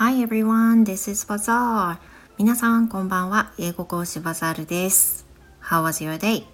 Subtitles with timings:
[0.00, 1.98] Hi everyone, this is Bazaar.
[2.38, 3.50] 皆さんこんばんは。
[3.58, 5.26] 英語講師バザールです。
[5.60, 6.44] How was your day?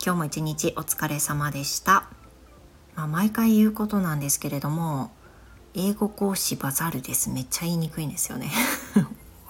[0.00, 2.08] 今日も一日お疲れ様でした。
[2.94, 5.10] まあ、毎回言うことなんですけれども、
[5.74, 7.28] 英語講師バザールです。
[7.28, 8.52] めっちゃ言いにくいんですよね。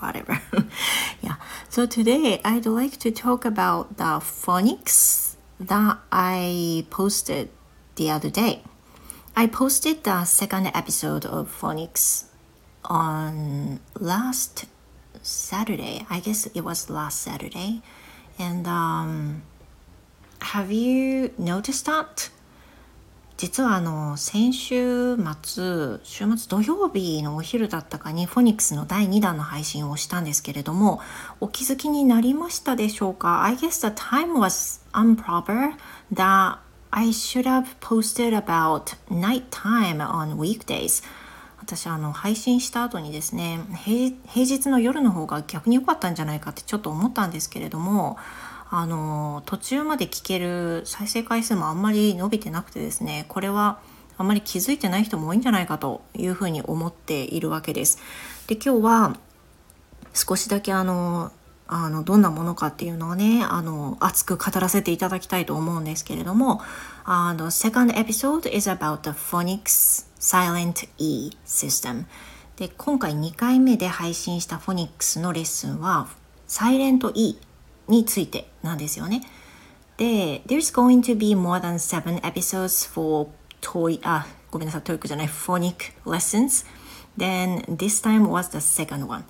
[0.00, 0.40] Whatever.
[1.20, 1.36] yeah.
[1.68, 7.50] So today I'd like to talk about the phonics that I posted
[7.96, 8.62] the other day.
[9.34, 12.34] I posted the second episode of phonics
[12.86, 14.66] on last
[15.22, 16.06] Saturday.
[16.08, 17.82] I guess it was last Saturday.
[18.38, 19.42] And um,
[20.40, 22.30] have you noticed that?
[23.36, 31.02] 実はあの先週末週末土曜日のお昼だったかにフォニックスの第2弾の配信をしたんですけれども
[31.40, 35.74] お気づきになりましたでしょうか I guess the time was improper
[36.14, 41.04] that I should have posted about night time on weekdays
[41.66, 48.18] 私あの配信した後にですね平日の夜の方が逆に良かったんじゃないかってちょっと思ったんですけれども
[48.70, 53.80] あの途中まで聞ける再生回数もあんまり伸びてなくてですねこれは
[54.16, 57.98] あんまり気づいてない人も多いんじゃないかというふうに思っているわけです。
[58.46, 59.16] で今日は
[60.14, 61.32] 少しだけあの
[61.68, 66.60] あのどんなものかっていうのをねあの熱く語らせていただきたいと思うんですけれども
[67.04, 72.04] あの second episode is about the phonics silent E system
[72.56, 76.08] で今回2回目で配信したフォニックスのレッスンは
[76.46, 77.38] サイレント E
[77.88, 79.22] についてなんですよね
[79.96, 83.28] で there's going to be more than seven episodes for
[83.60, 86.66] TOEIC あごめんなさい TOEIC じゃない phonic lessons
[87.18, 89.24] then this time was the second one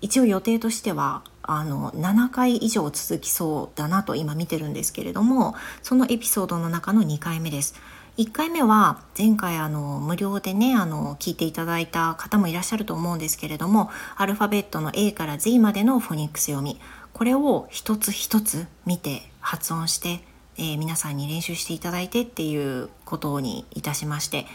[0.00, 7.74] 一応予定としてはあの7回以上続きそうだなと今見てるんですけれどもそのエピソードの中の2回目です。
[8.18, 16.80] 1回目は前回あの無料でねあの聞いていただいた方もいらっしゃると思うんですけれどもアルファベットの A から Z までのフォニックス読み
[17.14, 20.20] これを一つ一つ見て発音して、
[20.58, 24.46] えー、皆さんに練習していただいてっていうことにいたしまして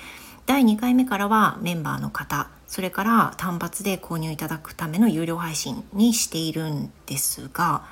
[0.45, 7.83] 第2回目からはメンバーの方それから単発で購入いただくための有料配信にしているんですが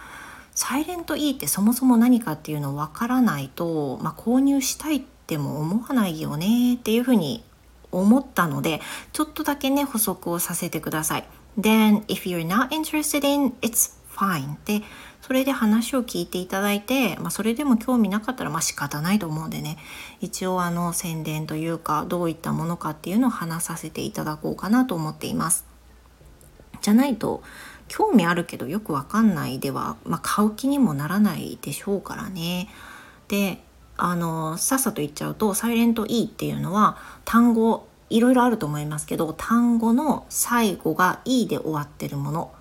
[0.53, 7.43] サイレント E ってそもそも何かっていうのわからないと、まあ、購入したいっても思わないよねっていうふうに
[7.91, 8.81] 思ったので
[9.13, 11.27] ちょっとだけね補足をさせてください。
[11.59, 14.85] Then if you're not interested in it's fine で
[15.21, 19.77] それで話を聞いていただいて、まあ、それでも興味なかったらまあ仕方ないと思うんでね
[20.19, 25.65] 一応あの宣伝というかどういったものかっていうのを話させていただこうかなと思っています。
[26.81, 27.41] じゃないと
[27.87, 32.69] 興味あるけどよくわかんないでは、まあ、買う気にもならないでしょうからね。
[33.29, 33.63] で
[33.95, 42.51] あのさっさと言っちゃうとサイレント E っていうのは単語いろいろあると思いますけど単語の最後が E で終わってるもの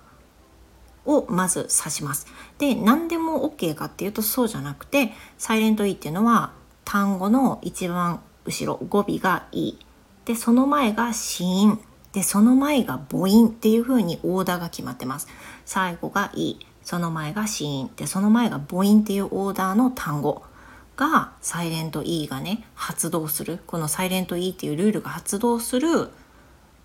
[1.05, 2.27] をまず指します。
[2.57, 6.53] で何でも OK かっていうとそうじゃなくてサイレント E っていうのは
[6.85, 9.77] 単語の一番後ろ語尾が E
[10.25, 11.79] でその前が子音
[12.13, 15.27] でその前が母音っていう風にオーダーが決まってます。
[15.65, 20.43] 最後が E その前が子音でその前が母音っていうオーダーの単語
[20.95, 26.09] がサイレント E がね発動するこのサイレント E っていうルールが発動する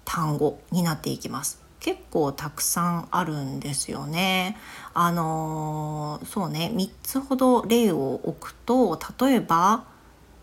[0.05, 1.68] 単語になっていきます。
[1.81, 4.57] 結構たくさんあるんですよね。
[4.95, 9.85] あの、そうね3つほど例を置くと例えば、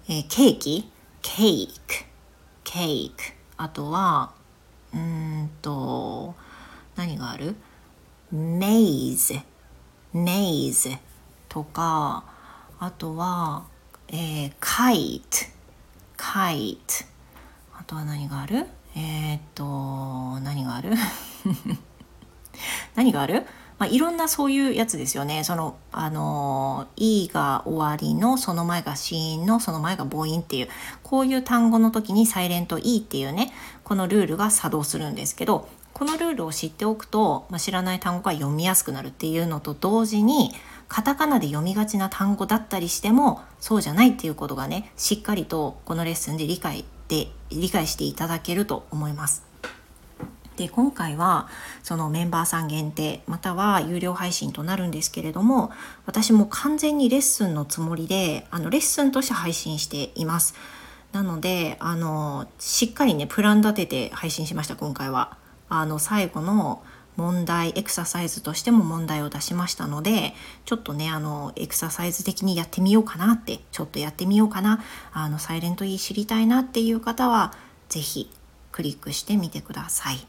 [0.08, 0.92] えー、ケーキ？
[1.22, 2.06] ケーク。
[2.64, 3.16] ケーク。
[3.58, 4.32] あとは
[4.94, 6.36] うんと
[6.96, 7.56] 何がある？
[8.32, 9.36] メイズ。
[10.14, 10.90] メイズ。
[11.50, 12.24] とか
[12.80, 13.66] あとは、
[14.08, 15.38] えー、カイト。
[16.16, 17.06] カイト。
[17.78, 18.68] あとは何がある？
[18.96, 20.92] えー、っと何がある？
[22.96, 23.46] 何がある？
[23.78, 25.44] まあ、いろんなそういうやつですよね。
[25.44, 30.70] その、あの、E が終わりの、その前が子音の、その前が母音っていう、
[31.04, 33.52] こういう単語の時にサイレント E っていうね、
[33.84, 40.54] このルールが作動するんですけど、このルールを知っておくと、まあ、知らない単語が読みやすくなるっていうのと同時に、
[40.88, 49.44] カタカナで読みがちな単語だったりしても、そうじゃないっていうことがね、しっかりとこのレッスンで理解で理解していただけると思います。
[50.58, 51.48] で今回は
[51.84, 55.72] そのメンバーさん限定または有料配信となるんですけれども
[56.06, 60.56] 私も完全にレッスンのつもりであのレッスンとして配信しています。
[61.12, 65.38] なのであのしっかりねプラン立てて配信しました今回は。
[65.68, 66.84] あの最後の
[67.16, 70.34] 問題エクササイズとしても問題を出しましたので
[70.66, 77.54] ちょっとねあのエクササイズ的にやってみようかなってちょっとやってみようかなあのサイレント E 知りたいなっていう方は
[77.90, 78.30] 是非
[78.72, 80.28] クリックしてみてください。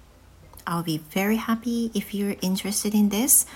[0.67, 3.49] I'll be very happy if you're interested in this.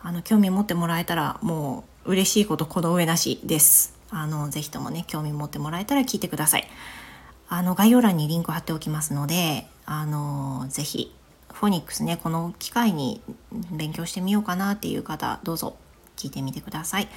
[0.00, 3.94] あの興味持ってもらえたらもう嬉しいことこの上なしです。
[4.10, 6.68] あのぜひともね興味持ってもらえたら聞いてください。
[7.48, 11.14] あの概要欄にリンク貼っておきますので、あのぜひ
[11.52, 13.20] フォニックスねこの機会に
[13.70, 15.76] 勉強してみようかなっていう方どうぞ
[16.16, 17.08] 聞いてみてください。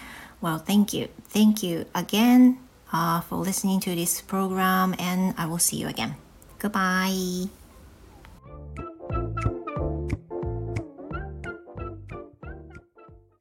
[0.42, 1.10] Well, thank you.
[1.30, 2.58] Thank you again
[2.92, 6.16] uh, for listening to this program and I will see you again.
[6.60, 7.65] Goodbye.